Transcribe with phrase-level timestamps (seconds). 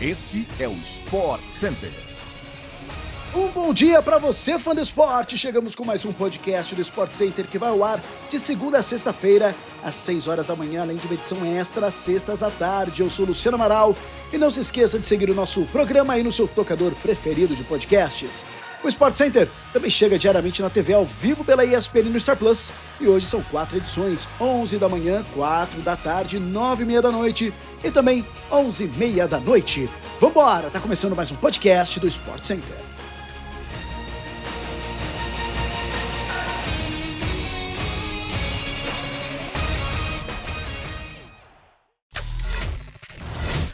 [0.00, 1.90] Este é o Sport Center.
[3.34, 5.36] Um bom dia para você, fã do esporte.
[5.36, 8.00] Chegamos com mais um podcast do Sport Center que vai ao ar
[8.30, 11.94] de segunda a sexta-feira, às 6 horas da manhã, além de uma edição extra às
[11.94, 13.02] sextas à tarde.
[13.02, 13.96] Eu sou Luciano Amaral
[14.32, 17.64] e não se esqueça de seguir o nosso programa aí no seu tocador preferido de
[17.64, 18.46] podcasts.
[18.84, 22.70] O Sport Center também chega diariamente na TV ao vivo pela ESPN no Star Plus.
[23.00, 27.10] E hoje são quatro edições: 11 da manhã, 4 da tarde, 9 e meia da
[27.10, 29.88] noite e também 11 e meia da noite.
[30.20, 32.88] Vambora, tá começando mais um podcast do Sport Center.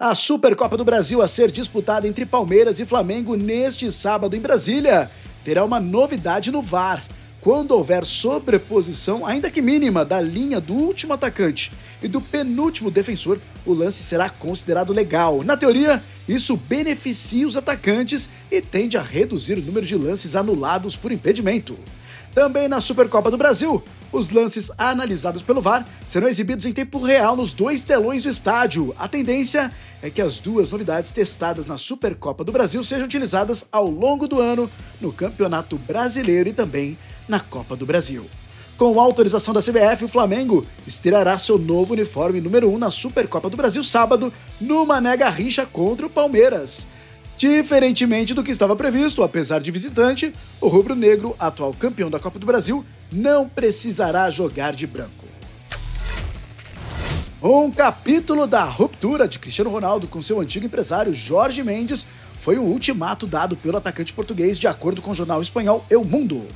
[0.00, 5.10] A Supercopa do Brasil a ser disputada entre Palmeiras e Flamengo neste sábado em Brasília
[5.44, 7.02] terá uma novidade no VAR.
[7.40, 11.70] Quando houver sobreposição, ainda que mínima, da linha do último atacante
[12.02, 15.44] e do penúltimo defensor, o lance será considerado legal.
[15.44, 20.96] Na teoria, isso beneficia os atacantes e tende a reduzir o número de lances anulados
[20.96, 21.78] por impedimento.
[22.34, 27.36] Também na Supercopa do Brasil, os lances analisados pelo VAR serão exibidos em tempo real
[27.36, 28.94] nos dois telões do estádio.
[28.98, 29.72] A tendência
[30.02, 34.40] é que as duas novidades testadas na Supercopa do Brasil sejam utilizadas ao longo do
[34.40, 36.98] ano no Campeonato Brasileiro e também
[37.28, 38.26] na Copa do Brasil.
[38.78, 43.56] Com autorização da CBF, o Flamengo estreará seu novo uniforme número 1 na Supercopa do
[43.56, 46.86] Brasil sábado, no Mané Garrincha contra o Palmeiras.
[47.36, 52.46] Diferentemente do que estava previsto, apesar de visitante, o rubro-negro, atual campeão da Copa do
[52.46, 55.26] Brasil, não precisará jogar de branco.
[57.40, 62.04] Um capítulo da ruptura de Cristiano Ronaldo com seu antigo empresário Jorge Mendes
[62.38, 66.46] foi um ultimato dado pelo atacante português, de acordo com o jornal espanhol El Mundo.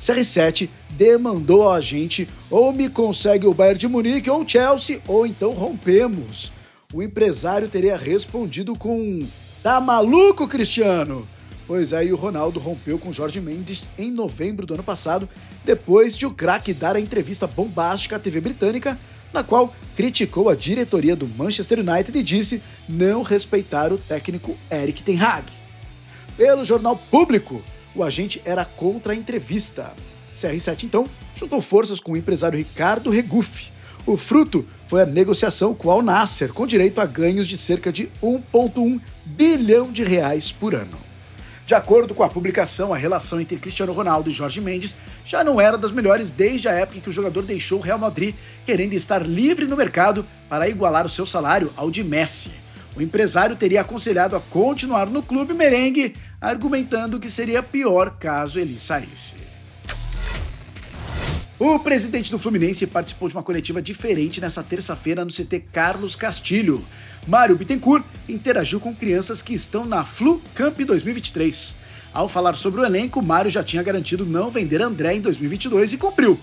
[0.00, 5.50] CR7 demandou ao agente ou me consegue o Bayern de Munique ou Chelsea ou então
[5.50, 6.52] rompemos.
[6.92, 9.26] O empresário teria respondido com
[9.62, 11.28] Tá maluco, Cristiano?
[11.66, 15.28] Pois aí o Ronaldo rompeu com Jorge Mendes em novembro do ano passado,
[15.64, 18.98] depois de o craque dar a entrevista bombástica à TV britânica,
[19.32, 25.02] na qual criticou a diretoria do Manchester United e disse não respeitar o técnico Eric
[25.02, 25.44] Ten Hag.
[26.36, 27.62] Pelo jornal público,
[27.94, 29.92] o agente era contra a entrevista.
[30.34, 33.70] CR7 então juntou forças com o empresário Ricardo Regufe.
[34.06, 37.92] O fruto foi a negociação com o Al Nasser, com direito a ganhos de cerca
[37.92, 40.98] de 1,1 bilhão de reais por ano.
[41.66, 45.60] De acordo com a publicação, a relação entre Cristiano Ronaldo e Jorge Mendes já não
[45.60, 48.34] era das melhores desde a época em que o jogador deixou o Real Madrid,
[48.66, 52.50] querendo estar livre no mercado para igualar o seu salário ao de Messi.
[52.96, 58.78] O empresário teria aconselhado a continuar no clube merengue, argumentando que seria pior caso ele
[58.78, 59.36] saísse.
[61.58, 66.82] O presidente do Fluminense participou de uma coletiva diferente nessa terça-feira no CT Carlos Castilho.
[67.26, 71.76] Mário Bittencourt interagiu com crianças que estão na Flu Camp 2023.
[72.14, 75.98] Ao falar sobre o elenco, Mário já tinha garantido não vender André em 2022 e
[75.98, 76.40] cumpriu.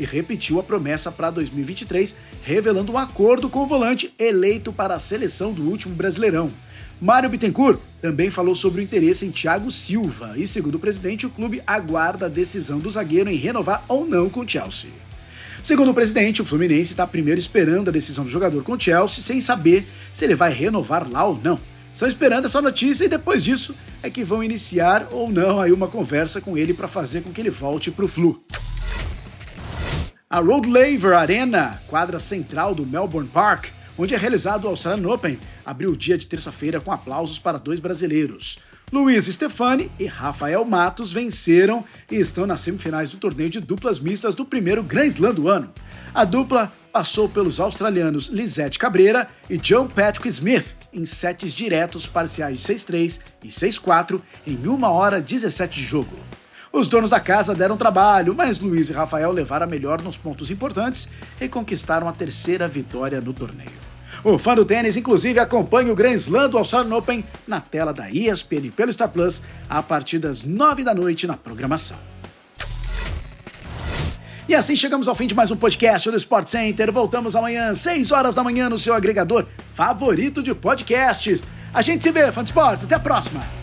[0.00, 4.98] E repetiu a promessa para 2023, revelando um acordo com o volante eleito para a
[4.98, 6.50] seleção do último Brasileirão.
[6.98, 11.30] Mário Bittencourt também falou sobre o interesse em Thiago Silva e, segundo o presidente, o
[11.30, 14.90] clube aguarda a decisão do zagueiro em renovar ou não com o Chelsea.
[15.62, 19.22] Segundo o presidente, o Fluminense está primeiro esperando a decisão do jogador com o Chelsea,
[19.22, 21.60] sem saber se ele vai renovar lá ou não.
[21.92, 25.88] Estão esperando essa notícia e depois disso é que vão iniciar ou não aí uma
[25.88, 28.42] conversa com ele para fazer com que ele volte para o Flu.
[30.32, 35.36] A Road Laver Arena, quadra central do Melbourne Park, onde é realizado o Australian Open,
[35.66, 38.60] abriu o dia de terça-feira com aplausos para dois brasileiros.
[38.92, 44.36] Luiz Stefani e Rafael Matos venceram e estão nas semifinais do torneio de duplas mistas
[44.36, 45.74] do primeiro Grand Slam do ano.
[46.14, 52.60] A dupla passou pelos australianos Lisette Cabreira e John Patrick Smith em sets diretos parciais
[52.60, 56.29] de 6-3 e 6-4 em 1 hora 17 de jogo.
[56.72, 60.50] Os donos da casa deram trabalho, mas Luiz e Rafael levaram a melhor nos pontos
[60.52, 61.08] importantes
[61.40, 63.90] e conquistaram a terceira vitória no torneio.
[64.22, 68.08] O fã do tênis, inclusive, acompanha o Grand Slam do Australian Open na tela da
[68.10, 71.98] ESPN pelo Star Plus a partir das 9 da noite na programação.
[74.48, 76.92] E assim chegamos ao fim de mais um podcast do Sport Center.
[76.92, 81.42] Voltamos amanhã, 6 horas da manhã, no seu agregador favorito de podcasts.
[81.72, 82.84] A gente se vê, fã de esportes.
[82.84, 83.59] Até a próxima!